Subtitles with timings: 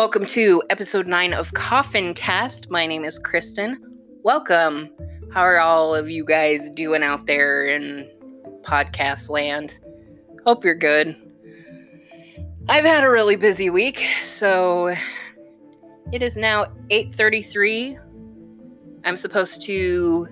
[0.00, 2.70] Welcome to episode 9 of Coffin Cast.
[2.70, 3.78] My name is Kristen.
[4.22, 4.88] Welcome.
[5.30, 8.08] How are all of you guys doing out there in
[8.62, 9.78] podcast land?
[10.46, 11.14] Hope you're good.
[12.66, 14.96] I've had a really busy week, so
[16.12, 17.98] it is now 8:33.
[19.04, 20.28] I'm supposed to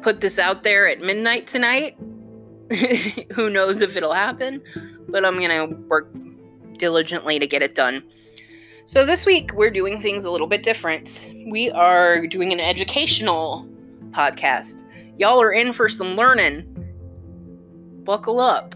[0.00, 1.98] put this out there at midnight tonight.
[3.34, 4.62] Who knows if it'll happen,
[5.06, 6.10] but I'm going to work
[6.78, 8.02] diligently to get it done.
[8.92, 11.26] So, this week we're doing things a little bit different.
[11.46, 13.66] We are doing an educational
[14.10, 14.84] podcast.
[15.16, 16.66] Y'all are in for some learning.
[18.04, 18.74] Buckle up.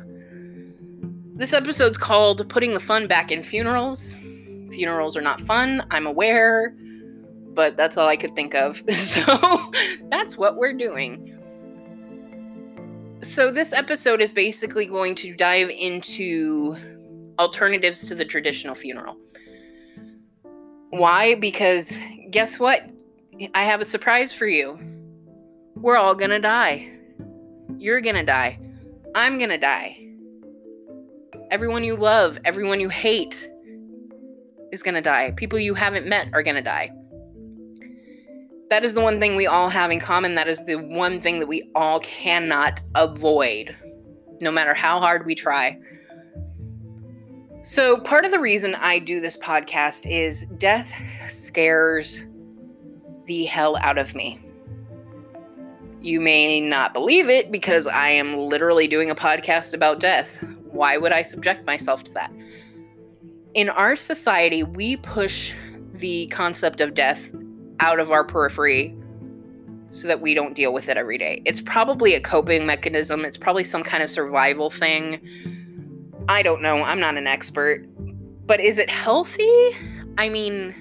[1.34, 4.15] This episode's called Putting the Fun Back in Funerals.
[4.70, 6.75] Funerals are not fun, I'm aware,
[7.53, 8.83] but that's all I could think of.
[8.91, 9.70] So,
[10.11, 11.30] that's what we're doing.
[13.20, 16.75] So, this episode is basically going to dive into
[17.39, 19.19] alternatives to the traditional funeral.
[20.98, 21.34] Why?
[21.34, 21.92] Because
[22.30, 22.83] guess what?
[23.55, 24.78] I have a surprise for you.
[25.75, 26.91] We're all gonna die.
[27.77, 28.58] You're gonna die.
[29.14, 29.98] I'm gonna die.
[31.50, 33.50] Everyone you love, everyone you hate
[34.72, 35.33] is gonna die.
[35.36, 36.91] People you haven't met are gonna die.
[38.70, 40.34] That is the one thing we all have in common.
[40.34, 43.77] That is the one thing that we all cannot avoid,
[44.41, 45.78] no matter how hard we try.
[47.67, 50.95] So, part of the reason I do this podcast is death
[51.28, 52.25] scares
[53.27, 54.41] the hell out of me.
[56.00, 60.44] You may not believe it because I am literally doing a podcast about death.
[60.70, 62.33] Why would I subject myself to that?
[63.55, 65.53] In our society, we push
[65.94, 67.33] the concept of death
[67.81, 68.97] out of our periphery
[69.91, 71.42] so that we don't deal with it every day.
[71.44, 75.56] It's probably a coping mechanism, it's probably some kind of survival thing
[76.28, 76.82] I don't know.
[76.82, 77.86] I'm not an expert.
[78.46, 79.70] But is it healthy?
[80.19, 80.74] I mean,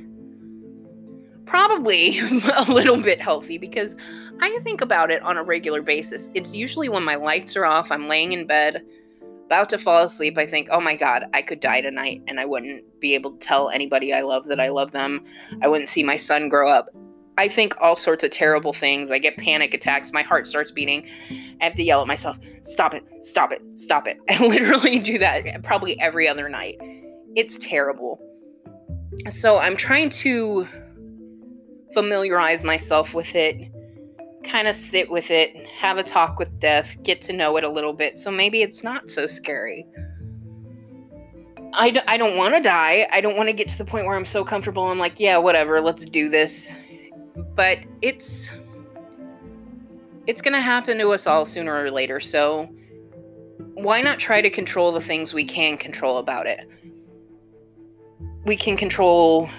[1.45, 2.19] probably
[2.55, 3.95] a little bit healthy because
[4.41, 6.29] I think about it on a regular basis.
[6.33, 8.83] It's usually when my lights are off, I'm laying in bed,
[9.45, 10.37] about to fall asleep.
[10.37, 13.39] I think, oh my God, I could die tonight and I wouldn't be able to
[13.39, 15.23] tell anybody I love that I love them.
[15.61, 16.89] I wouldn't see my son grow up.
[17.37, 19.11] I think all sorts of terrible things.
[19.11, 19.75] I get panic mm-hmm.
[19.75, 20.11] attacks.
[20.13, 21.07] My heart starts beating.
[21.61, 24.17] I have to yell at myself, stop it, stop it, stop it.
[24.29, 26.77] I literally do that probably every other night.
[27.35, 28.19] It's terrible.
[29.29, 30.67] So I'm trying to
[31.93, 33.71] familiarize myself with it,
[34.43, 37.69] kind of sit with it, have a talk with death, get to know it a
[37.69, 38.17] little bit.
[38.17, 39.85] So maybe it's not so scary.
[41.73, 43.07] I d- I don't want to die.
[43.11, 44.83] I don't want to get to the point where I'm so comfortable.
[44.83, 46.71] I'm like, yeah, whatever, let's do this
[47.55, 48.51] but it's
[50.27, 52.19] it's going to happen to us all sooner or later.
[52.19, 52.67] So
[53.75, 56.67] why not try to control the things we can control about it?
[58.45, 59.49] We can control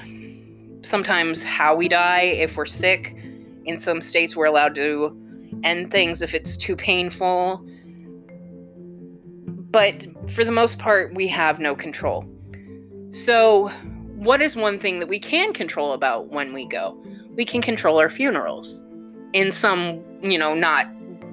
[0.82, 3.16] sometimes how we die if we're sick.
[3.64, 5.16] In some states, we're allowed to
[5.64, 7.64] end things if it's too painful.
[9.70, 12.25] But for the most part, we have no control.
[13.10, 13.69] So,
[14.14, 17.03] what is one thing that we can control about when we go?
[17.36, 18.82] We can control our funerals
[19.32, 20.86] in some, you know, not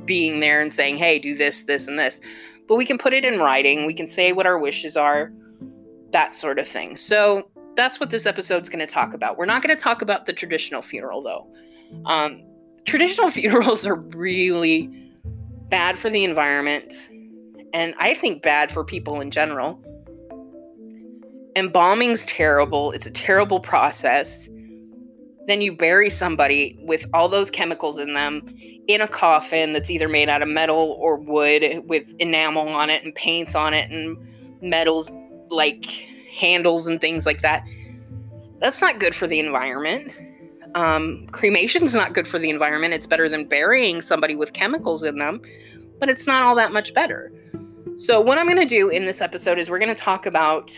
[0.06, 2.20] being there and saying, hey, do this, this, and this.
[2.68, 3.86] But we can put it in writing.
[3.86, 5.32] We can say what our wishes are,
[6.12, 6.98] that sort of thing.
[6.98, 9.38] So that's what this episode's going to talk about.
[9.38, 11.48] We're not going to talk about the traditional funeral, though.
[12.06, 12.44] Um,
[12.86, 14.90] traditional funerals are really
[15.70, 16.94] bad for the environment,
[17.74, 19.82] and I think bad for people in general.
[21.56, 22.92] Embalming's terrible.
[22.92, 24.50] It's a terrible process.
[25.48, 28.42] Then you bury somebody with all those chemicals in them
[28.88, 33.04] in a coffin that's either made out of metal or wood with enamel on it
[33.04, 34.18] and paints on it and
[34.62, 35.10] metals
[35.50, 35.86] like
[36.34, 37.64] handles and things like that.
[38.60, 40.12] That's not good for the environment.
[40.76, 42.94] Um, cremation's not good for the environment.
[42.94, 45.42] It's better than burying somebody with chemicals in them,
[46.00, 47.32] but it's not all that much better.
[47.96, 50.72] So, what I'm going to do in this episode is we're going to talk about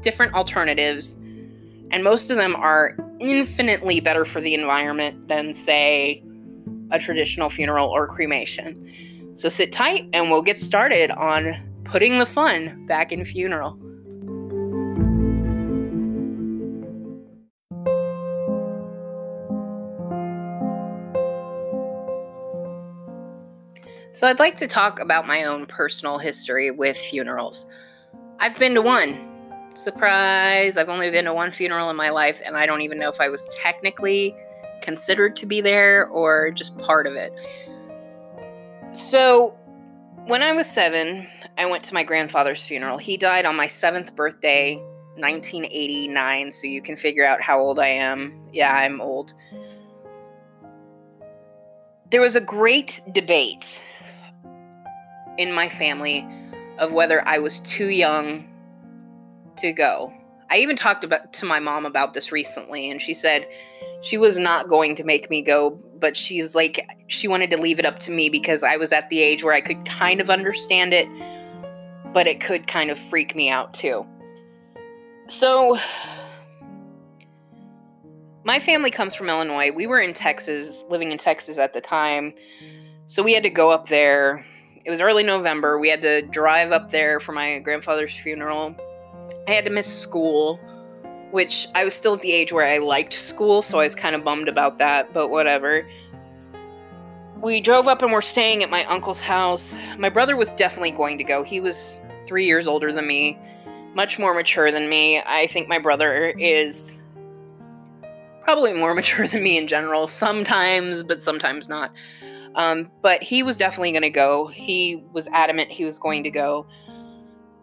[0.00, 1.16] different alternatives
[1.90, 6.22] and most of them are infinitely better for the environment than, say,
[6.90, 9.34] a traditional funeral or cremation.
[9.36, 13.78] So sit tight and we'll get started on putting the fun back in funeral.
[24.12, 27.66] So, I'd like to talk about my own personal history with funerals.
[28.40, 29.27] I've been to one,
[29.78, 30.76] Surprise!
[30.76, 33.20] I've only been to one funeral in my life, and I don't even know if
[33.20, 34.34] I was technically
[34.82, 37.32] considered to be there or just part of it.
[38.92, 39.56] So,
[40.26, 42.98] when I was seven, I went to my grandfather's funeral.
[42.98, 44.74] He died on my seventh birthday,
[45.14, 48.48] 1989, so you can figure out how old I am.
[48.52, 49.32] Yeah, I'm old.
[52.10, 53.80] There was a great debate
[55.38, 56.26] in my family
[56.78, 58.57] of whether I was too young
[59.58, 60.12] to go.
[60.50, 63.46] I even talked about to my mom about this recently and she said
[64.00, 67.58] she was not going to make me go, but she was like she wanted to
[67.58, 70.20] leave it up to me because I was at the age where I could kind
[70.20, 71.06] of understand it,
[72.12, 74.06] but it could kind of freak me out too.
[75.26, 75.78] So
[78.44, 79.70] my family comes from Illinois.
[79.70, 82.32] We were in Texas, living in Texas at the time.
[83.06, 84.44] So we had to go up there.
[84.86, 85.78] It was early November.
[85.78, 88.74] We had to drive up there for my grandfather's funeral.
[89.46, 90.58] I had to miss school,
[91.30, 94.14] which I was still at the age where I liked school, so I was kind
[94.14, 95.88] of bummed about that, but whatever.
[97.40, 99.76] We drove up and we're staying at my uncle's house.
[99.96, 101.42] My brother was definitely going to go.
[101.42, 103.38] He was three years older than me,
[103.94, 105.20] much more mature than me.
[105.24, 106.96] I think my brother is
[108.42, 111.92] probably more mature than me in general, sometimes, but sometimes not.
[112.54, 114.46] Um, but he was definitely going to go.
[114.48, 116.66] He was adamant he was going to go.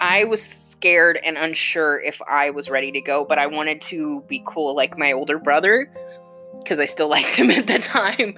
[0.01, 4.21] I was scared and unsure if I was ready to go, but I wanted to
[4.27, 5.91] be cool like my older brother
[6.59, 8.35] because I still liked him at the time.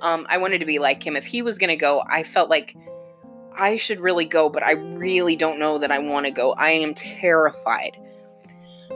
[0.00, 1.16] Um, I wanted to be like him.
[1.16, 2.76] If he was going to go, I felt like
[3.54, 6.52] I should really go, but I really don't know that I want to go.
[6.52, 7.96] I am terrified.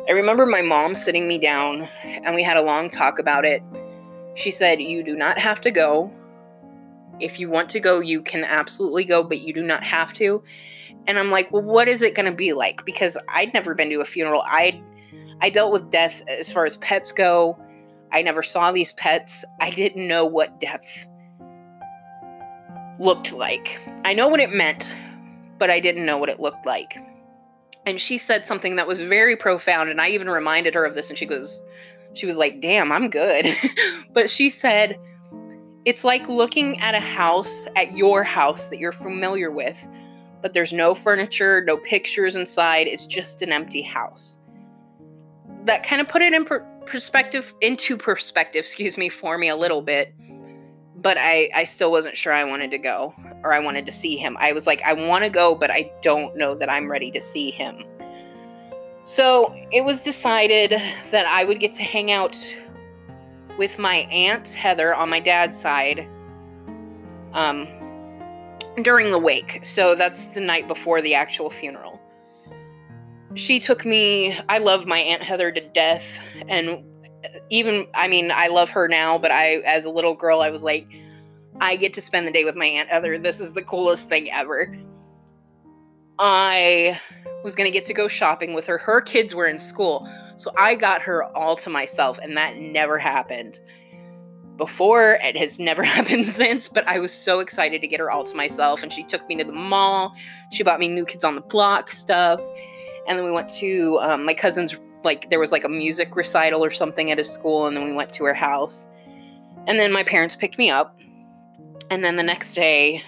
[0.09, 3.63] I remember my mom sitting me down and we had a long talk about it.
[4.35, 6.13] She said, You do not have to go.
[7.21, 10.43] If you want to go, you can absolutely go, but you do not have to.
[11.11, 12.85] And I'm like, Well, what is it going to be like?
[12.85, 14.43] Because I'd never been to a funeral.
[14.47, 14.81] I
[15.41, 17.59] I dealt with death as far as pets go.
[18.13, 19.45] I never saw these pets.
[19.61, 21.07] I didn't know what death
[22.99, 23.79] looked like.
[24.05, 24.95] I know what it meant,
[25.59, 26.97] but I didn't know what it looked like
[27.87, 31.09] and she said something that was very profound and i even reminded her of this
[31.09, 31.63] and she goes
[32.15, 33.55] she was like damn i'm good
[34.13, 34.99] but she said
[35.85, 39.87] it's like looking at a house at your house that you're familiar with
[40.43, 44.39] but there's no furniture no pictures inside it's just an empty house
[45.65, 49.57] that kind of put it in per- perspective into perspective excuse me for me a
[49.57, 50.15] little bit
[51.03, 54.17] but I, I still wasn't sure I wanted to go or I wanted to see
[54.17, 54.37] him.
[54.39, 57.21] I was like, I want to go, but I don't know that I'm ready to
[57.21, 57.85] see him.
[59.03, 60.73] So it was decided
[61.11, 62.37] that I would get to hang out
[63.59, 66.07] with my aunt Heather on my dad's side
[67.33, 67.67] um,
[68.83, 69.65] during the wake.
[69.65, 72.01] So that's the night before the actual funeral.
[73.35, 76.05] She took me, I love my aunt Heather to death.
[76.49, 76.85] And
[77.25, 80.51] uh, even I mean, I love her now, but I as a little girl I
[80.51, 80.87] was like
[81.61, 83.19] I get to spend the day with my aunt Heather.
[83.19, 84.75] This is the coolest thing ever.
[86.19, 86.99] I
[87.45, 88.79] was going to get to go shopping with her.
[88.79, 90.09] Her kids were in school.
[90.37, 93.61] So I got her all to myself and that never happened
[94.61, 95.19] before.
[95.23, 98.37] It has never happened since, but I was so excited to get her all to
[98.37, 100.15] myself and she took me to the mall.
[100.53, 102.41] She bought me new kids on the block stuff.
[103.09, 106.65] And then we went to um, my cousin's like there was like a music recital
[106.65, 108.87] or something at his school and then we went to her house
[109.67, 111.01] and then my parents picked me up
[111.91, 113.03] and then the next day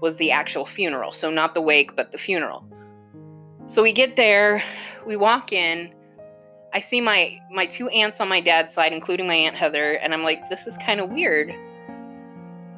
[0.00, 2.66] was the actual funeral so not the wake but the funeral
[3.68, 4.60] so we get there
[5.06, 5.94] we walk in
[6.72, 10.12] i see my my two aunts on my dad's side including my aunt heather and
[10.12, 11.54] i'm like this is kind of weird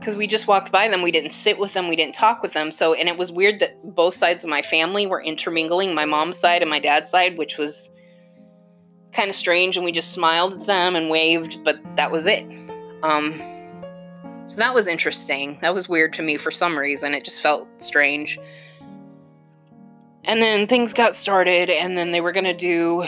[0.00, 1.02] because we just walked by them.
[1.02, 1.86] We didn't sit with them.
[1.86, 2.70] We didn't talk with them.
[2.70, 6.38] So, and it was weird that both sides of my family were intermingling my mom's
[6.38, 7.90] side and my dad's side, which was
[9.12, 9.76] kind of strange.
[9.76, 12.44] And we just smiled at them and waved, but that was it.
[13.02, 13.42] Um,
[14.46, 15.58] so that was interesting.
[15.60, 17.12] That was weird to me for some reason.
[17.12, 18.38] It just felt strange.
[20.24, 23.04] And then things got started, and then they were going to do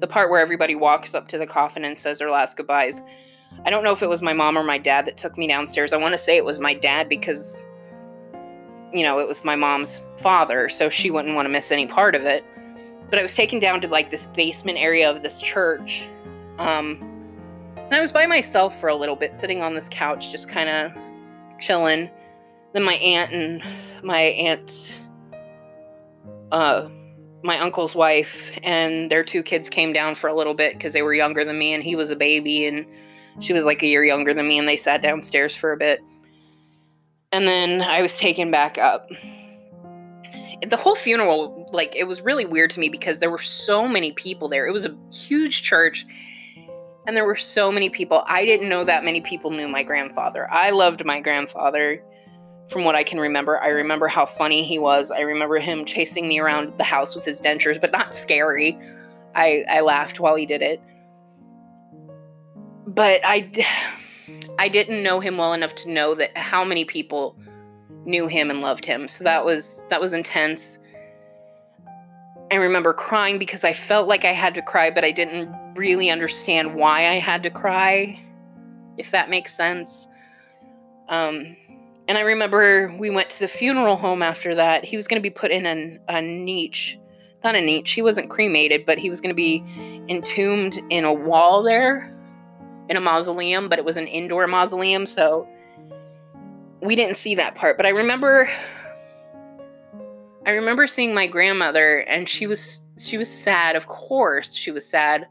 [0.00, 3.00] the part where everybody walks up to the coffin and says their last goodbyes.
[3.64, 5.92] I don't know if it was my mom or my dad that took me downstairs.
[5.92, 7.66] I want to say it was my dad because,
[8.92, 12.14] you know, it was my mom's father, so she wouldn't want to miss any part
[12.14, 12.44] of it.
[13.10, 16.08] But I was taken down to like this basement area of this church.
[16.58, 16.98] Um,
[17.76, 20.68] and I was by myself for a little bit, sitting on this couch, just kind
[20.68, 20.92] of
[21.58, 22.08] chilling.
[22.72, 23.62] Then my aunt and
[24.04, 25.00] my aunt,
[26.52, 26.88] uh,
[27.42, 31.02] my uncle's wife and their two kids came down for a little bit because they
[31.02, 32.86] were younger than me and he was a baby and
[33.38, 36.00] she was like a year younger than me, and they sat downstairs for a bit.
[37.32, 39.08] And then I was taken back up.
[40.68, 44.12] The whole funeral, like, it was really weird to me because there were so many
[44.12, 44.66] people there.
[44.66, 46.04] It was a huge church,
[47.06, 48.24] and there were so many people.
[48.26, 50.50] I didn't know that many people knew my grandfather.
[50.50, 52.02] I loved my grandfather
[52.70, 53.60] from what I can remember.
[53.60, 55.10] I remember how funny he was.
[55.10, 58.78] I remember him chasing me around the house with his dentures, but not scary.
[59.34, 60.80] I, I laughed while he did it.
[62.86, 63.50] But I,
[64.58, 67.36] I didn't know him well enough to know that how many people
[68.04, 69.08] knew him and loved him.
[69.08, 70.78] So that was that was intense.
[72.52, 76.10] I remember crying because I felt like I had to cry, but I didn't really
[76.10, 78.20] understand why I had to cry,
[78.96, 80.08] if that makes sense.
[81.08, 81.56] Um,
[82.10, 84.84] and I remember we went to the funeral home after that.
[84.84, 86.98] He was going to be put in a, a niche.
[87.44, 87.92] Not a niche.
[87.92, 89.62] He wasn't cremated, but he was going to be
[90.08, 92.12] entombed in a wall there
[92.88, 95.06] in a mausoleum, but it was an indoor mausoleum.
[95.06, 95.46] So
[96.82, 97.76] we didn't see that part.
[97.76, 98.50] But I remember
[100.44, 104.52] I remember seeing my grandmother and she was she was sad, of course.
[104.52, 105.28] She was sad.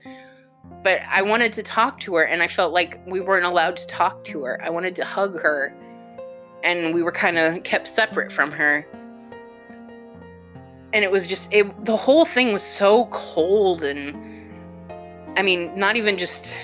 [0.82, 3.88] But I wanted to talk to her and I felt like we weren't allowed to
[3.88, 4.64] talk to her.
[4.64, 5.76] I wanted to hug her
[6.64, 8.86] and we were kind of kept separate from her.
[10.94, 14.16] And it was just it the whole thing was so cold and
[15.38, 16.60] I mean, not even just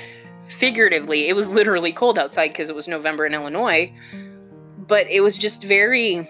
[0.47, 1.29] figuratively.
[1.29, 3.93] It was literally cold outside because it was November in Illinois.
[4.87, 6.29] But it was just very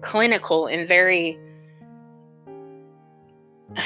[0.00, 1.38] clinical and very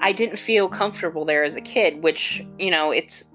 [0.00, 3.29] I didn't feel comfortable there as a kid, which, you know, it's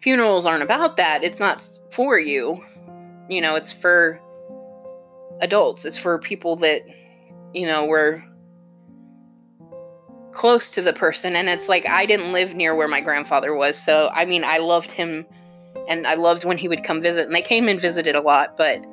[0.00, 1.22] funerals aren't about that.
[1.22, 2.64] It's not for you.
[3.28, 4.20] You know, it's for
[5.40, 5.84] adults.
[5.84, 6.82] It's for people that,
[7.54, 8.22] you know, were
[10.32, 13.76] close to the person and it's like I didn't live near where my grandfather was.
[13.76, 15.26] So, I mean, I loved him
[15.88, 18.56] and I loved when he would come visit and they came and visited a lot,
[18.56, 18.84] but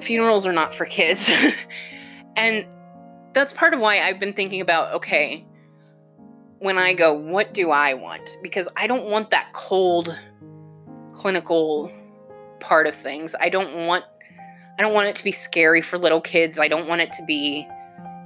[0.00, 1.30] funerals are not for kids.
[2.36, 2.66] and
[3.32, 5.44] that's part of why I've been thinking about okay,
[6.58, 8.36] when I go, what do I want?
[8.42, 10.18] Because I don't want that cold
[11.12, 11.92] clinical
[12.60, 13.34] part of things.
[13.40, 14.04] I don't want
[14.78, 16.58] I don't want it to be scary for little kids.
[16.58, 17.66] I don't want it to be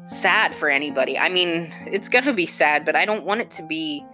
[0.05, 1.19] sad for anybody.
[1.19, 4.05] I mean, it's going to be sad, but I don't want it to be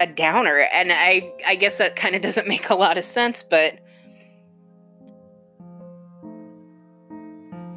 [0.00, 0.66] a downer.
[0.72, 3.78] And I I guess that kind of doesn't make a lot of sense, but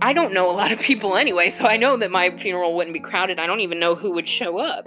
[0.03, 2.93] I don't know a lot of people anyway, so I know that my funeral wouldn't
[2.93, 3.39] be crowded.
[3.39, 4.85] I don't even know who would show up.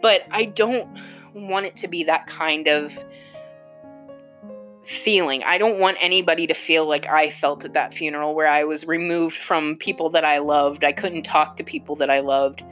[0.00, 0.88] But I don't
[1.34, 3.04] want it to be that kind of
[4.86, 5.42] feeling.
[5.44, 8.86] I don't want anybody to feel like I felt at that funeral where I was
[8.86, 10.82] removed from people that I loved.
[10.82, 12.62] I couldn't talk to people that I loved.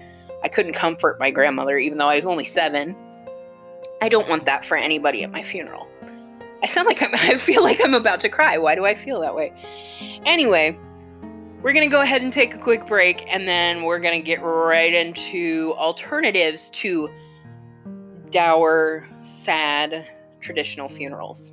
[0.43, 2.97] I couldn't comfort my grandmother even though I was only 7.
[4.01, 5.91] I don't want that for anybody at my funeral.
[6.63, 8.57] I sound like I'm I feel like I'm about to cry.
[8.57, 9.53] Why do I feel that way?
[10.25, 10.79] Anyway,
[11.65, 14.23] we're going to go ahead and take a quick break and then we're going to
[14.23, 17.09] get right into alternatives to
[18.29, 20.07] dour, sad,
[20.41, 21.53] traditional funerals.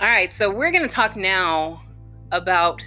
[0.00, 1.82] All right, so we're going to talk now
[2.32, 2.82] about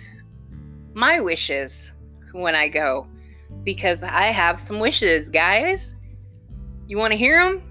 [0.95, 1.91] my wishes
[2.31, 3.05] when I go
[3.63, 5.95] because I have some wishes, guys.
[6.87, 7.63] You want to hear them?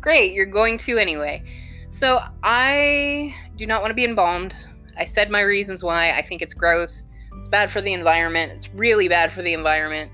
[0.00, 1.42] Great, you're going to anyway.
[1.88, 4.54] So, I do not want to be embalmed.
[4.96, 6.10] I said my reasons why.
[6.12, 7.06] I think it's gross.
[7.36, 8.52] It's bad for the environment.
[8.52, 10.10] It's really bad for the environment.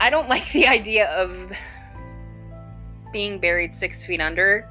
[0.00, 1.52] I don't like the idea of
[3.12, 4.68] being buried six feet under.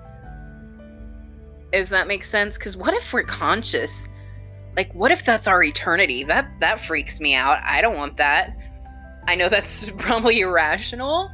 [1.74, 2.58] If that makes sense.
[2.58, 4.06] Because what if we're conscious?
[4.76, 6.24] Like, what if that's our eternity?
[6.24, 7.60] That that freaks me out.
[7.64, 8.58] I don't want that.
[9.28, 11.32] I know that's probably irrational,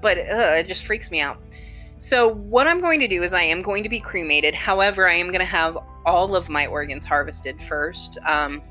[0.00, 1.38] but uh, it just freaks me out.
[1.96, 4.54] So, what I'm going to do is I am going to be cremated.
[4.54, 5.76] However, I am going to have
[6.06, 8.62] all of my organs harvested first um,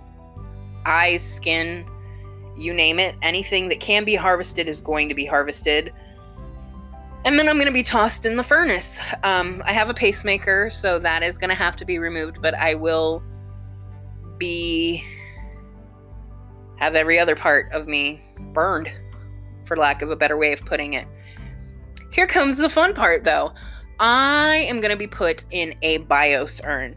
[0.86, 1.86] eyes, skin,
[2.58, 3.16] you name it.
[3.22, 5.94] Anything that can be harvested is going to be harvested.
[7.26, 9.00] And then I'm going to be tossed in the furnace.
[9.24, 12.56] Um, I have a pacemaker, so that is going to have to be removed, but
[12.56, 13.22] I will
[14.38, 15.04] be
[16.80, 18.22] have every other part of me
[18.54, 18.92] burned,
[19.66, 21.08] for lack of a better way of putting it.
[22.12, 23.54] Here comes the fun part though.
[24.00, 26.96] I am going to be put in a bios urn.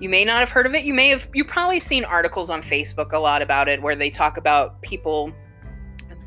[0.00, 0.84] You may not have heard of it.
[0.84, 4.10] You may have, you've probably seen articles on Facebook a lot about it where they
[4.10, 5.32] talk about people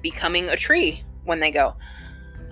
[0.01, 1.75] becoming a tree when they go.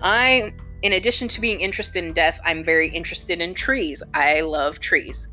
[0.02, 0.52] I,
[0.82, 4.02] in addition to being interested in death, I'm very interested in trees.
[4.12, 5.28] I love trees.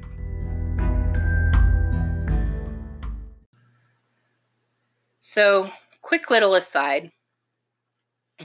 [5.20, 5.70] So,
[6.02, 7.10] quick little aside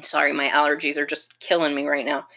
[0.03, 2.27] Sorry, my allergies are just killing me right now.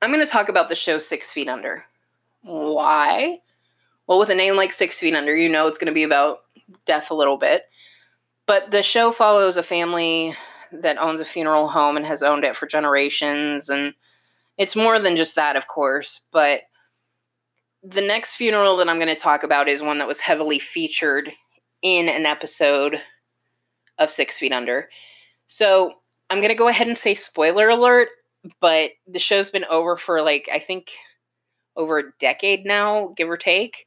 [0.00, 1.84] I'm going to talk about the show Six Feet Under.
[2.42, 3.40] Why?
[4.06, 6.38] Well, with a name like Six Feet Under, you know it's going to be about
[6.84, 7.64] death a little bit.
[8.46, 10.34] But the show follows a family
[10.72, 13.68] that owns a funeral home and has owned it for generations.
[13.68, 13.94] And
[14.56, 16.20] it's more than just that, of course.
[16.30, 16.62] But
[17.82, 21.32] the next funeral that I'm going to talk about is one that was heavily featured
[21.82, 23.00] in an episode
[23.98, 24.88] of Six Feet Under.
[25.48, 25.94] So
[26.30, 28.08] I'm gonna go ahead and say spoiler alert,
[28.60, 30.92] but the show's been over for like I think
[31.76, 33.86] over a decade now, give or take.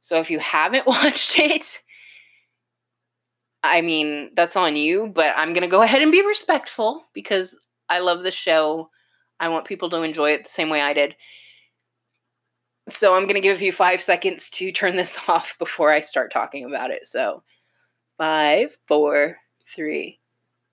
[0.00, 1.82] So if you haven't watched it,
[3.62, 7.58] I mean, that's on you, but I'm going to go ahead and be respectful because
[7.88, 8.90] I love the show.
[9.40, 11.16] I want people to enjoy it the same way I did.
[12.88, 16.32] So I'm going to give you five seconds to turn this off before I start
[16.32, 17.06] talking about it.
[17.06, 17.42] So
[18.16, 20.20] five, four, three,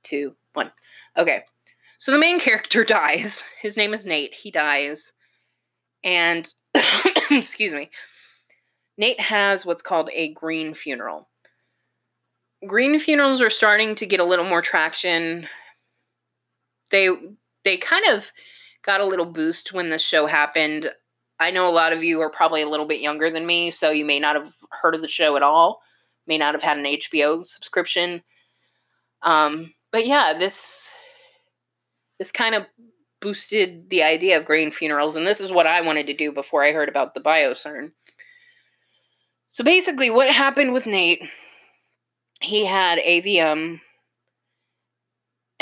[0.05, 0.71] two, one.
[1.17, 1.43] Okay.
[1.97, 3.43] So the main character dies.
[3.61, 4.33] His name is Nate.
[4.33, 5.13] He dies.
[6.03, 6.51] And,
[7.31, 7.89] excuse me,
[8.97, 11.27] Nate has what's called a green funeral.
[12.65, 15.47] Green funerals are starting to get a little more traction.
[16.91, 17.09] They
[17.63, 18.31] they kind of
[18.83, 20.91] got a little boost when this show happened.
[21.39, 23.89] I know a lot of you are probably a little bit younger than me, so
[23.89, 25.81] you may not have heard of the show at all,
[26.27, 28.23] may not have had an HBO subscription.
[29.21, 30.85] Um, but yeah, this
[32.19, 32.65] this kind of
[33.21, 36.65] boosted the idea of green funerals, and this is what I wanted to do before
[36.65, 37.93] I heard about the bios urn.
[39.47, 41.21] So basically, what happened with Nate?
[42.41, 43.79] He had AVM,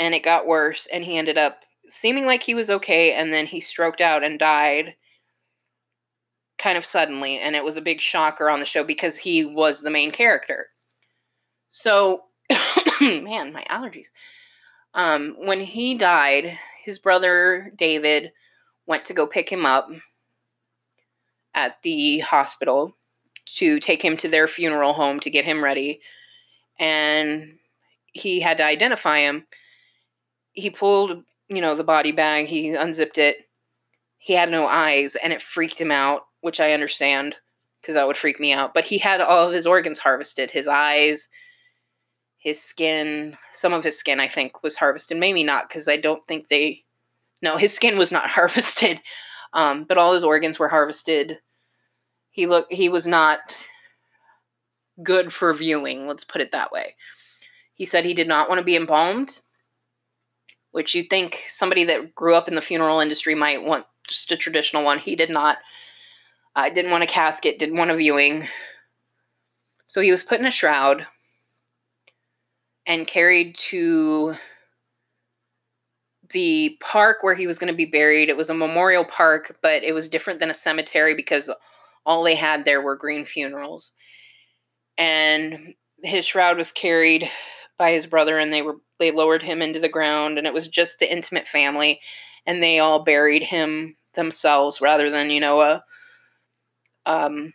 [0.00, 3.46] and it got worse, and he ended up seeming like he was okay, and then
[3.46, 4.96] he stroked out and died
[6.58, 9.82] kind of suddenly, and it was a big shocker on the show because he was
[9.82, 10.66] the main character.
[11.68, 12.24] So
[13.00, 14.08] man, my allergies.
[14.94, 18.32] Um, when he died, his brother David
[18.86, 19.88] went to go pick him up
[21.54, 22.96] at the hospital
[23.46, 26.00] to take him to their funeral home to get him ready.
[26.78, 27.58] And
[28.12, 29.46] he had to identify him.
[30.52, 33.48] He pulled, you know, the body bag, he unzipped it.
[34.18, 37.36] He had no eyes, and it freaked him out, which I understand
[37.80, 38.72] because that would freak me out.
[38.72, 41.28] But he had all of his organs harvested his eyes,
[42.44, 45.16] his skin, some of his skin, I think, was harvested.
[45.16, 46.84] Maybe not, because I don't think they.
[47.40, 49.00] No, his skin was not harvested,
[49.54, 51.40] um, but all his organs were harvested.
[52.30, 52.72] He looked.
[52.72, 53.56] He was not
[55.02, 56.06] good for viewing.
[56.06, 56.94] Let's put it that way.
[57.72, 59.40] He said he did not want to be embalmed,
[60.72, 64.36] which you'd think somebody that grew up in the funeral industry might want just a
[64.36, 64.98] traditional one.
[64.98, 65.58] He did not.
[66.54, 67.58] I uh, didn't want a casket.
[67.58, 68.46] Didn't want a viewing.
[69.86, 71.06] So he was put in a shroud
[72.86, 74.34] and carried to
[76.30, 78.28] the park where he was going to be buried.
[78.28, 81.50] It was a memorial park, but it was different than a cemetery because
[82.06, 83.92] all they had there were green funerals.
[84.98, 87.28] And his shroud was carried
[87.78, 90.68] by his brother and they were they lowered him into the ground and it was
[90.68, 92.00] just the intimate family
[92.46, 95.84] and they all buried him themselves rather than you know a
[97.06, 97.52] um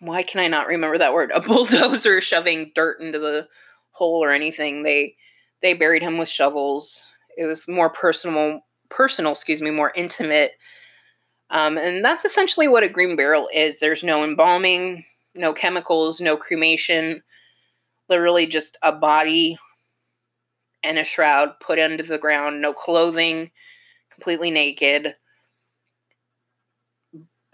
[0.00, 3.46] why can i not remember that word a bulldozer shoving dirt into the
[3.96, 5.14] hole or anything they
[5.62, 7.06] they buried him with shovels
[7.36, 10.52] it was more personal personal excuse me more intimate
[11.50, 15.04] um, and that's essentially what a green burial is there's no embalming
[15.34, 17.22] no chemicals no cremation
[18.08, 19.58] literally just a body
[20.86, 23.50] and a shroud put into the ground, no clothing,
[24.10, 25.14] completely naked.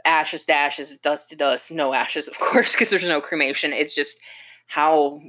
[0.05, 3.73] Ashes to ashes, dust to dust, no ashes, of course, because there's no cremation.
[3.73, 4.21] It's just
[4.67, 5.21] how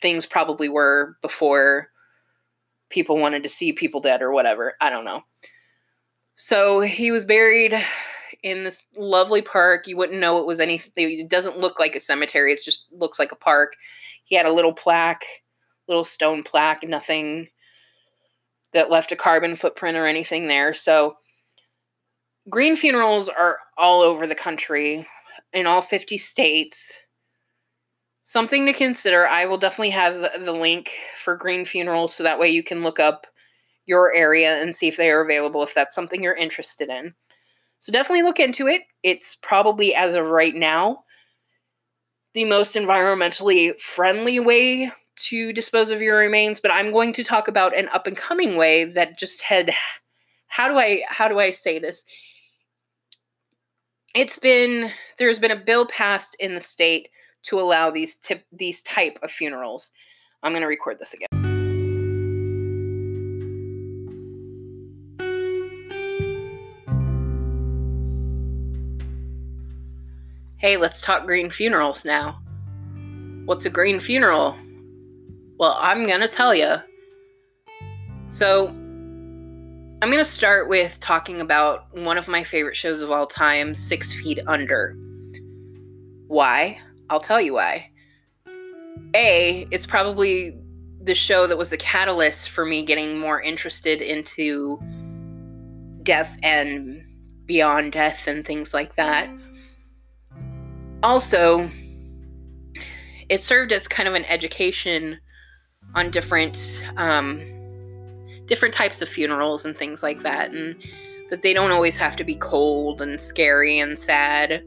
[0.00, 1.88] things probably were before
[2.90, 4.74] people wanted to see people dead or whatever.
[4.80, 5.22] I don't know.
[6.36, 7.74] So he was buried
[8.42, 9.86] in this lovely park.
[9.86, 10.92] You wouldn't know it was anything.
[10.96, 12.52] It doesn't look like a cemetery.
[12.52, 13.74] It just looks like a park.
[14.24, 15.24] He had a little plaque,
[15.88, 17.48] little stone plaque, nothing
[18.72, 20.74] that left a carbon footprint or anything there.
[20.74, 21.16] So
[22.48, 25.06] green funerals are all over the country
[25.52, 27.00] in all 50 states.
[28.28, 29.26] Something to consider.
[29.26, 33.00] I will definitely have the link for green funerals so that way you can look
[33.00, 33.26] up
[33.86, 37.14] your area and see if they are available if that's something you're interested in.
[37.80, 38.82] So definitely look into it.
[39.02, 41.04] It's probably as of right now
[42.34, 47.48] the most environmentally friendly way to dispose of your remains, but I'm going to talk
[47.48, 49.72] about an up and coming way that just had
[50.48, 52.04] how do I how do I say this?
[54.14, 57.08] It's been there's been a bill passed in the state
[57.48, 59.90] to allow these tip these type of funerals.
[60.42, 61.28] I'm going to record this again.
[70.58, 72.40] Hey, let's talk green funerals now.
[73.46, 74.56] What's a green funeral?
[75.58, 76.76] Well, I'm going to tell you.
[78.26, 83.26] So, I'm going to start with talking about one of my favorite shows of all
[83.26, 84.96] time, Six Feet Under.
[86.26, 86.78] Why?
[87.10, 87.90] I'll tell you why.
[89.14, 90.56] A, it's probably
[91.02, 94.78] the show that was the catalyst for me getting more interested into
[96.02, 97.04] death and
[97.46, 99.30] beyond death and things like that
[101.02, 101.70] also,
[103.28, 105.18] it served as kind of an education
[105.94, 107.40] on different um,
[108.46, 110.76] different types of funerals and things like that, and
[111.30, 114.64] that they don't always have to be cold and scary and sad.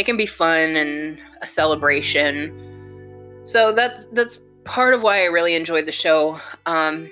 [0.00, 3.42] They can be fun and a celebration.
[3.44, 6.40] So that's that's part of why I really enjoyed the show.
[6.64, 7.10] Um,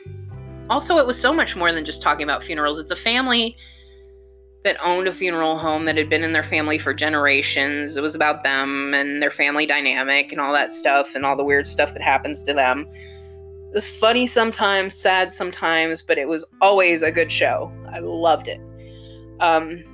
[0.70, 2.78] also, it was so much more than just talking about funerals.
[2.78, 3.58] It's a family
[4.64, 7.98] that owned a funeral home that had been in their family for generations.
[7.98, 11.44] It was about them and their family dynamic and all that stuff and all the
[11.44, 12.86] weird stuff that happens to them.
[12.90, 17.70] It was funny sometimes, sad sometimes, but it was always a good show.
[17.92, 18.62] I loved it.
[19.40, 19.84] Um,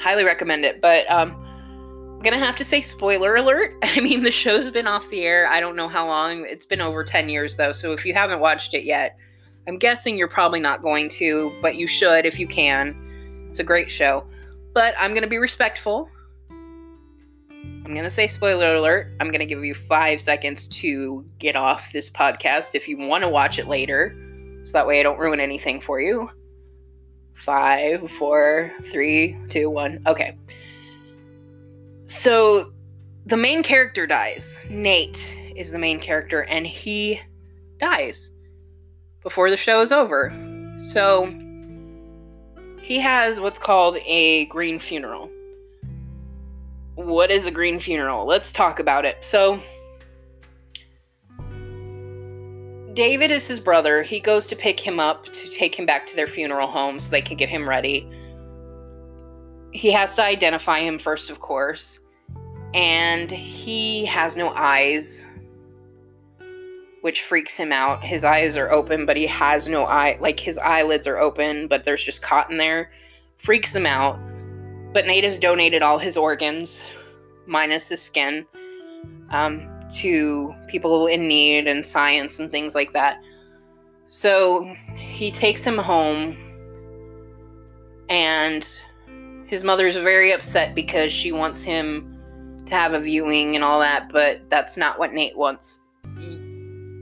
[0.00, 0.80] highly recommend it.
[0.80, 1.32] But um,
[2.20, 3.76] I'm gonna have to say spoiler alert.
[3.82, 5.46] I mean, the show's been off the air.
[5.46, 6.44] I don't know how long.
[6.48, 7.72] It's been over 10 years though.
[7.72, 9.16] So if you haven't watched it yet,
[9.68, 12.96] I'm guessing you're probably not going to, but you should if you can.
[13.48, 14.26] It's a great show.
[14.72, 16.08] But I'm to be respectful.
[17.90, 19.12] I'm going to say spoiler alert.
[19.20, 23.22] I'm going to give you five seconds to get off this podcast if you want
[23.22, 24.16] to watch it later.
[24.64, 26.30] So that way I don't ruin anything for you.
[27.40, 30.02] Five, four, three, two, one.
[30.06, 30.36] Okay.
[32.04, 32.72] So
[33.24, 34.58] the main character dies.
[34.68, 37.20] Nate is the main character, and he
[37.78, 38.30] dies
[39.22, 40.32] before the show is over.
[40.76, 41.26] So
[42.82, 45.30] he has what's called a green funeral.
[46.94, 48.26] What is a green funeral?
[48.26, 49.24] Let's talk about it.
[49.24, 49.62] So
[52.94, 54.02] David is his brother.
[54.02, 57.10] He goes to pick him up to take him back to their funeral home so
[57.10, 58.08] they can get him ready.
[59.72, 62.00] He has to identify him first, of course.
[62.74, 65.26] And he has no eyes
[67.02, 68.04] which freaks him out.
[68.04, 70.18] His eyes are open, but he has no eye.
[70.20, 72.90] Like his eyelids are open, but there's just cotton there.
[73.38, 74.18] Freaks him out.
[74.92, 76.82] But Nate has donated all his organs,
[77.46, 78.44] minus his skin,
[79.30, 83.22] um, to people in need and science and things like that.
[84.08, 86.36] So he takes him home,
[88.08, 88.68] and
[89.46, 92.18] his mother's very upset because she wants him
[92.66, 95.80] to have a viewing and all that, but that's not what Nate wants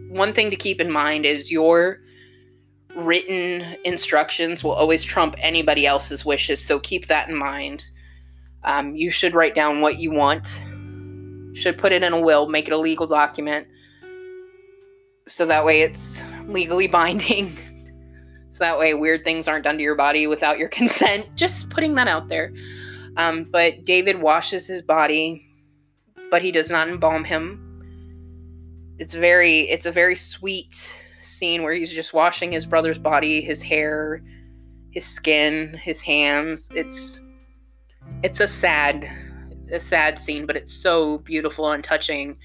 [0.08, 2.00] one thing to keep in mind is your
[2.96, 7.90] written instructions will always trump anybody else's wishes, so keep that in mind.
[8.64, 10.60] Um, you should write down what you want
[11.58, 13.66] should put it in a will, make it a legal document.
[15.26, 17.58] So that way it's legally binding.
[18.50, 21.26] so that way weird things aren't done to your body without your consent.
[21.34, 22.52] Just putting that out there.
[23.16, 25.44] Um, but David washes his body,
[26.30, 27.64] but he does not embalm him.
[28.98, 33.60] It's very it's a very sweet scene where he's just washing his brother's body, his
[33.60, 34.22] hair,
[34.92, 36.68] his skin, his hands.
[36.74, 37.20] It's
[38.22, 39.08] it's a sad
[39.72, 42.36] a sad scene, but it's so beautiful and touching.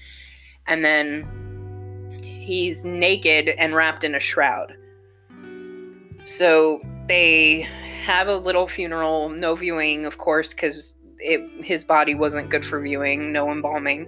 [0.66, 4.74] And then he's naked and wrapped in a shroud.
[6.24, 7.62] So they
[8.04, 13.32] have a little funeral, no viewing, of course, because his body wasn't good for viewing,
[13.32, 14.06] no embalming.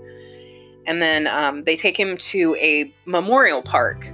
[0.86, 4.06] And then um, they take him to a memorial park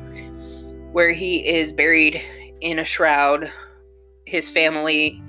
[0.93, 2.23] where he is buried
[2.61, 3.51] in a shroud.
[4.27, 5.23] His family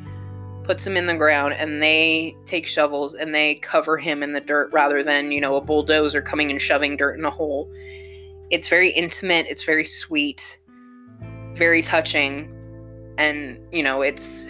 [0.63, 4.41] puts him in the ground and they take shovels and they cover him in the
[4.41, 7.69] dirt rather than, you know, a bulldozer coming and shoving dirt in a hole.
[8.49, 10.59] It's very intimate, it's very sweet,
[11.53, 12.49] very touching,
[13.17, 14.45] and, you know, it's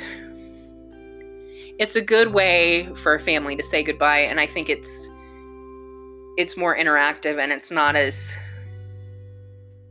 [1.80, 5.10] it's a good way for a family to say goodbye and I think it's
[6.38, 8.34] it's more interactive and it's not as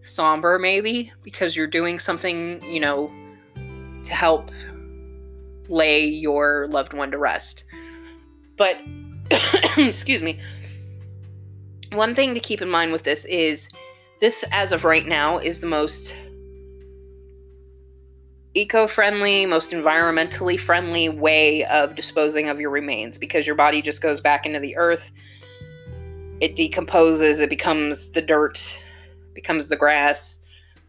[0.03, 3.11] somber maybe because you're doing something, you know,
[4.05, 4.51] to help
[5.69, 7.65] lay your loved one to rest.
[8.57, 8.77] But,
[9.77, 10.39] excuse me,
[11.93, 13.69] one thing to keep in mind with this is
[14.21, 16.15] this, as of right now, is the most
[18.55, 24.03] eco friendly, most environmentally friendly way of disposing of your remains because your body just
[24.03, 25.13] goes back into the earth.
[26.41, 28.79] It decomposes, it becomes the dirt,
[29.35, 30.39] becomes the grass,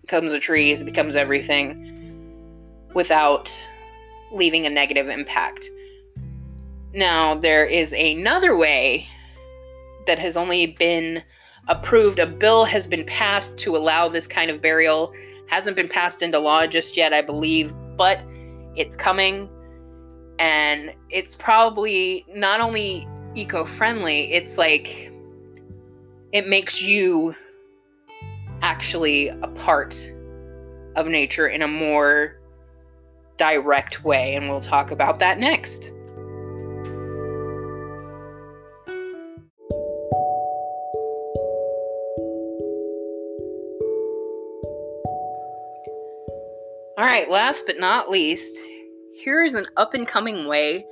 [0.02, 1.90] becomes the trees, becomes everything
[2.94, 3.52] without
[4.34, 5.70] leaving a negative impact.
[6.94, 9.08] Now, there is another way
[10.06, 11.24] that has only been
[11.68, 12.20] approved.
[12.20, 15.14] A bill has been passed to allow this kind of burial.
[15.48, 18.20] Hasn't been passed into law just yet, I believe, but
[18.76, 19.50] it's coming.
[20.40, 25.12] And it's probably not only eco friendly, it's like
[26.32, 27.36] it makes you
[28.62, 29.96] actually a part
[30.96, 32.40] of nature in a more
[33.38, 35.92] direct way, and we'll talk about that next.
[46.96, 48.56] All right, last but not least,
[49.14, 50.86] here is an up and coming way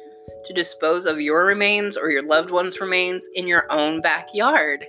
[0.46, 4.86] to dispose of your remains or your loved one's remains in your own backyard.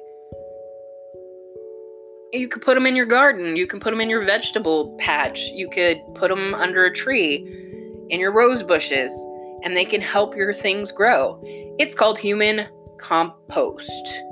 [2.33, 3.57] You could put them in your garden.
[3.57, 5.49] You can put them in your vegetable patch.
[5.49, 7.47] You could put them under a tree,
[8.09, 9.13] in your rose bushes,
[9.63, 11.39] and they can help your things grow.
[11.79, 12.67] It's called human
[12.99, 14.23] compost.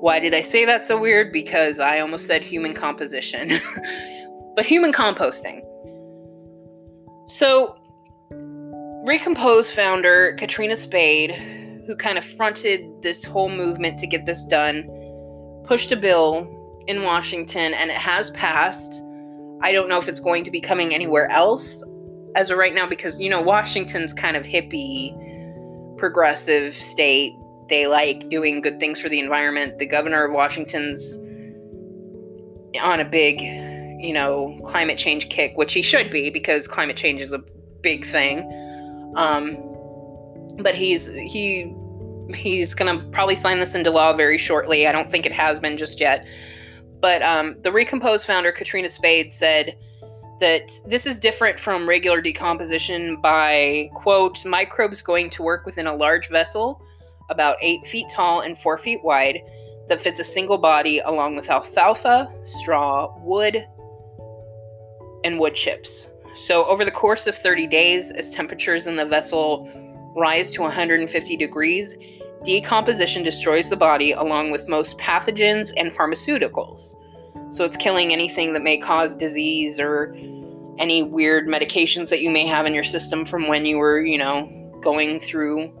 [0.00, 1.30] Why did I say that so weird?
[1.30, 3.60] Because I almost said human composition.
[4.56, 5.62] but human composting.
[7.26, 7.76] So,
[9.04, 11.32] Recompose founder Katrina Spade,
[11.86, 14.84] who kind of fronted this whole movement to get this done,
[15.66, 16.54] pushed a bill
[16.88, 19.02] in Washington and it has passed.
[19.62, 21.84] I don't know if it's going to be coming anywhere else
[22.34, 25.14] as of right now because, you know, Washington's kind of hippie,
[25.98, 27.34] progressive state.
[27.68, 29.78] They like doing good things for the environment.
[29.78, 31.18] The governor of Washington's
[32.80, 37.20] on a big, you know, climate change kick, which he should be because climate change
[37.20, 37.42] is a
[37.82, 38.40] big thing.
[39.16, 39.56] Um,
[40.62, 41.74] but he's he
[42.34, 44.86] he's gonna probably sign this into law very shortly.
[44.86, 46.24] I don't think it has been just yet.
[47.00, 49.76] But um, the Recompose founder, Katrina Spade, said
[50.40, 55.94] that this is different from regular decomposition by, quote, microbes going to work within a
[55.94, 56.80] large vessel
[57.30, 59.40] about eight feet tall and four feet wide
[59.88, 63.66] that fits a single body along with alfalfa, straw, wood,
[65.24, 66.10] and wood chips.
[66.36, 69.68] So, over the course of 30 days, as temperatures in the vessel
[70.16, 71.96] rise to 150 degrees,
[72.44, 76.94] Decomposition destroys the body along with most pathogens and pharmaceuticals.
[77.50, 80.14] So it's killing anything that may cause disease or
[80.78, 84.18] any weird medications that you may have in your system from when you were, you
[84.18, 84.48] know,
[84.80, 85.72] going through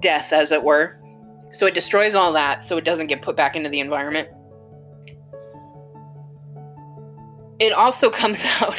[0.00, 0.98] death, as it were.
[1.52, 4.28] So it destroys all that so it doesn't get put back into the environment.
[7.58, 8.76] It also comes out,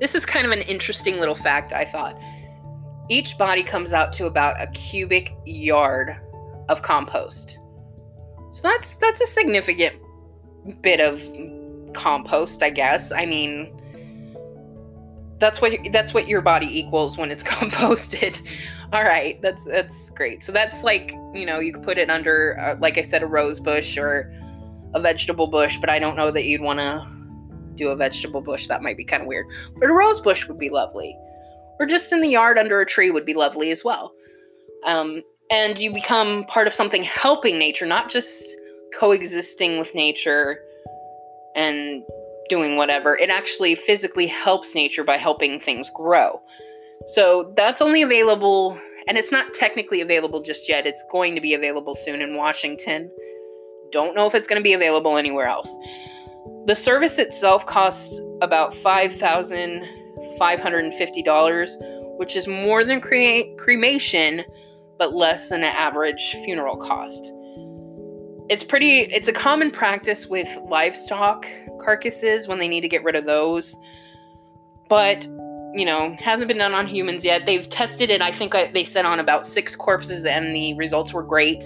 [0.00, 2.18] this is kind of an interesting little fact, I thought.
[3.10, 6.16] Each body comes out to about a cubic yard
[6.68, 7.58] of compost.
[8.52, 9.96] So that's that's a significant
[10.80, 11.20] bit of
[11.92, 13.10] compost, I guess.
[13.10, 13.76] I mean,
[15.40, 18.40] that's what that's what your body equals when it's composted.
[18.92, 20.44] All right, that's that's great.
[20.44, 23.26] So that's like you know you could put it under uh, like I said a
[23.26, 24.32] rose bush or
[24.94, 27.06] a vegetable bush, but I don't know that you'd want to
[27.76, 28.68] do a vegetable bush.
[28.68, 29.46] That might be kind of weird.
[29.78, 31.16] But a rose bush would be lovely,
[31.80, 34.12] or just in the yard under a tree would be lovely as well.
[34.84, 38.56] Um, and you become part of something helping nature, not just
[38.98, 40.60] coexisting with nature
[41.56, 42.02] and
[42.48, 43.16] doing whatever.
[43.16, 46.40] It actually physically helps nature by helping things grow.
[47.06, 50.86] So that's only available, and it's not technically available just yet.
[50.86, 53.10] It's going to be available soon in Washington.
[53.90, 55.74] Don't know if it's going to be available anywhere else.
[56.66, 58.74] The service itself costs about
[60.38, 64.42] $5,550, which is more than cre- cremation,
[64.98, 67.32] but less than an average funeral cost.
[68.48, 71.46] It's pretty it's a common practice with livestock
[71.80, 73.76] carcasses when they need to get rid of those
[74.90, 75.22] but
[75.72, 77.46] you know hasn't been done on humans yet.
[77.46, 78.20] They've tested it.
[78.20, 81.64] I think they said on about six corpses and the results were great.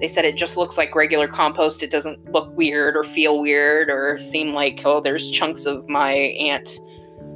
[0.00, 1.84] They said it just looks like regular compost.
[1.84, 6.12] It doesn't look weird or feel weird or seem like oh there's chunks of my
[6.12, 6.80] aunt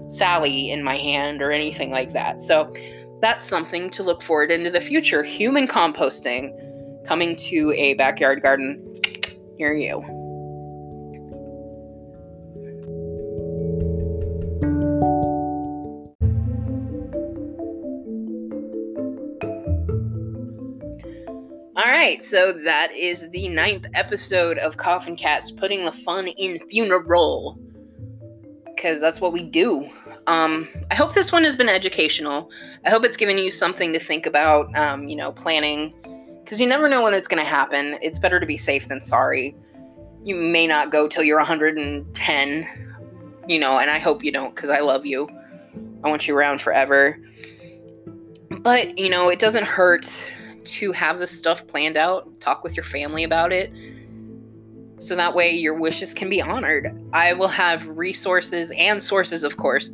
[0.08, 2.40] sally in my hand or anything like that.
[2.40, 2.72] So
[3.20, 5.22] that's something to look forward into the future.
[5.22, 6.52] Human composting
[7.06, 8.82] coming to a backyard garden
[9.58, 10.04] near you.
[21.76, 26.58] All right, so that is the ninth episode of Coffin Cast putting the fun in
[26.68, 27.58] funeral,
[28.86, 29.90] because that's what we do.
[30.28, 32.52] Um, I hope this one has been educational.
[32.84, 34.72] I hope it's given you something to think about.
[34.76, 35.92] Um, you know, planning
[36.44, 37.98] because you never know when it's going to happen.
[38.00, 39.56] It's better to be safe than sorry.
[40.22, 42.68] You may not go till you're 110,
[43.48, 45.28] you know, and I hope you don't because I love you.
[46.04, 47.18] I want you around forever.
[48.60, 50.08] But, you know, it doesn't hurt
[50.64, 53.72] to have this stuff planned out, talk with your family about it.
[54.98, 56.90] So that way your wishes can be honored.
[57.12, 59.90] I will have resources and sources, of course,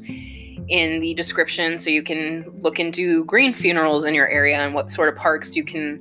[0.69, 4.91] in the description so you can look into green funerals in your area and what
[4.91, 6.01] sort of parks you can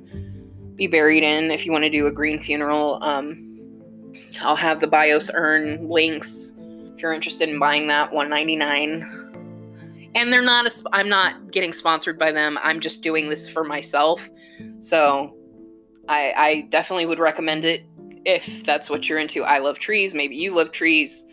[0.76, 2.98] be buried in if you want to do a green funeral.
[3.02, 3.48] Um,
[4.40, 6.52] I'll have the BIOS urn links
[6.94, 9.22] if you're interested in buying that 199
[10.14, 14.28] and they're not i'm not getting sponsored by them i'm just doing this for myself
[14.78, 15.34] so
[16.08, 17.84] I, I definitely would recommend it
[18.24, 21.26] if that's what you're into i love trees maybe you love trees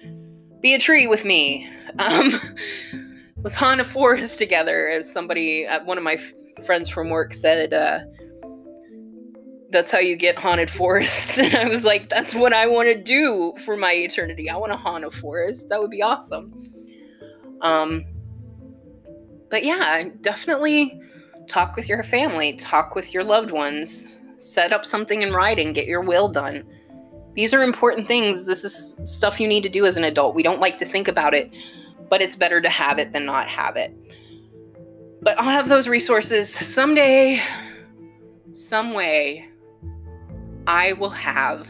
[0.62, 1.68] be a tree with me
[2.00, 2.34] um,
[3.44, 6.34] let's haunt a forest together as somebody uh, one of my f-
[6.66, 8.00] friends from work said uh,
[9.72, 11.38] that's how you get haunted forests.
[11.40, 14.50] And I was like, that's what I want to do for my eternity.
[14.50, 15.70] I want to haunt a forest.
[15.70, 16.52] That would be awesome.
[17.62, 18.06] Um,
[19.50, 21.00] but yeah, definitely
[21.48, 25.88] talk with your family, talk with your loved ones, set up something in writing, get
[25.88, 26.64] your will done.
[27.34, 28.46] These are important things.
[28.46, 30.36] This is stuff you need to do as an adult.
[30.36, 31.54] We don't like to think about it,
[32.10, 33.94] but it's better to have it than not have it.
[35.22, 37.42] But I'll have those resources someday,
[38.52, 39.50] some way
[40.66, 41.68] I will have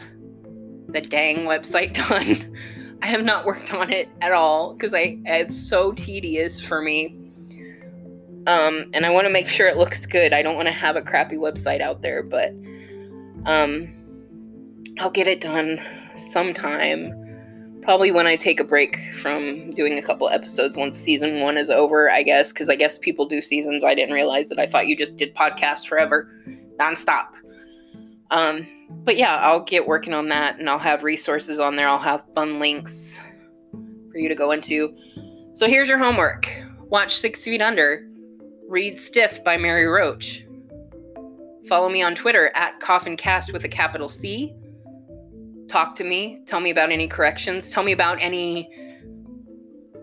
[0.88, 2.56] the dang website done.
[3.02, 7.16] I have not worked on it at all because I it's so tedious for me.
[8.46, 10.32] Um, and I want to make sure it looks good.
[10.32, 12.52] I don't want to have a crappy website out there, but
[13.46, 13.94] um,
[15.00, 15.80] I'll get it done
[16.16, 17.16] sometime.
[17.80, 21.70] Probably when I take a break from doing a couple episodes once season one is
[21.70, 23.82] over, I guess, because I guess people do seasons.
[23.82, 24.58] I didn't realize that.
[24.58, 26.30] I thought you just did podcasts forever,
[26.78, 27.28] nonstop.
[28.30, 31.88] Um, but yeah, I'll get working on that and I'll have resources on there.
[31.88, 33.18] I'll have fun links
[34.12, 34.94] for you to go into.
[35.54, 36.46] So here's your homework
[36.90, 38.06] watch Six Feet Under,
[38.68, 40.44] read Stiff by Mary Roach.
[41.68, 44.54] Follow me on Twitter at CoffinCast with a capital C.
[45.70, 46.40] Talk to me.
[46.46, 47.70] Tell me about any corrections.
[47.70, 48.68] Tell me about any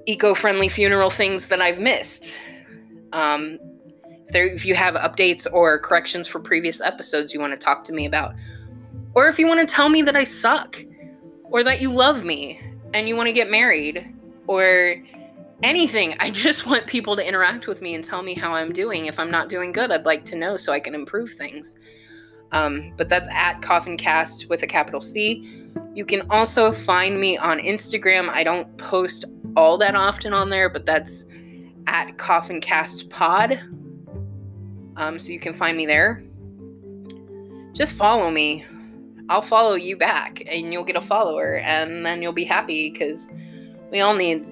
[0.06, 2.40] eco friendly funeral things that I've missed.
[3.12, 3.60] Um,
[4.06, 7.84] if, there, if you have updates or corrections for previous episodes you want to talk
[7.84, 8.34] to me about,
[9.14, 10.82] or if you want to tell me that I suck,
[11.52, 12.62] or that you love me
[12.94, 14.10] and you want to get married,
[14.48, 14.96] or
[15.64, 16.16] anything.
[16.22, 19.08] I just want people to interact with me and tell me how I'm doing.
[19.08, 21.76] If I'm not doing good, I'd like to know so I can improve things.
[22.52, 25.72] Um, but that's at CoffinCast with a capital C.
[25.94, 28.30] You can also find me on Instagram.
[28.30, 29.26] I don't post
[29.56, 31.26] all that often on there, but that's
[31.88, 33.60] at CoffinCast Pod.
[34.96, 36.24] Um, so you can find me there.
[37.74, 38.66] Just follow me.
[39.30, 43.28] I'll follow you back and you'll get a follower and then you'll be happy because
[43.92, 44.48] we all need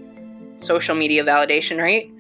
[0.58, 2.12] social media validation, right?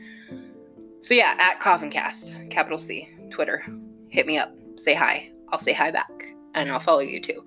[1.01, 3.63] So yeah, at Coffincast, capital C, Twitter.
[4.09, 4.55] Hit me up.
[4.75, 5.31] Say hi.
[5.55, 6.35] I'll say hi back.
[6.53, 7.41] And I'll follow you too.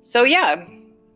[0.00, 0.62] So yeah,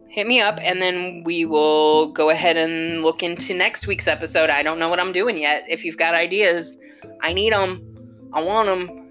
[0.08, 4.48] hit me up and then we will go ahead and look into next week's episode.
[4.48, 5.64] I don't know what I'm doing yet.
[5.68, 6.78] If you've got ideas,
[7.20, 7.86] I need them.
[8.32, 9.10] I want them.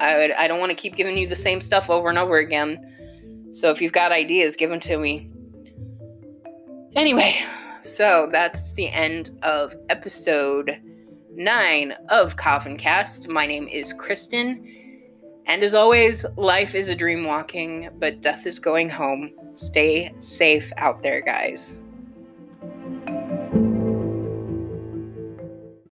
[0.00, 3.48] I, I don't want to keep giving you the same stuff over and over again.
[3.52, 5.30] So if you've got ideas, give them to me.
[6.96, 7.36] Anyway,
[7.82, 10.76] so that's the end of episode
[11.36, 13.28] 9 of Coffin Cast.
[13.28, 14.77] My name is Kristen.
[15.48, 19.30] And as always, life is a dream walking, but death is going home.
[19.54, 21.78] Stay safe out there, guys.